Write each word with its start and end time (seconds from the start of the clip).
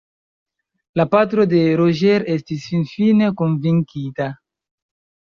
La 1.01 1.05
patro 1.11 1.45
de 1.51 1.61
Rogers 1.83 2.33
estis 2.39 2.67
finfine 2.73 3.31
konvinkita. 3.45 4.35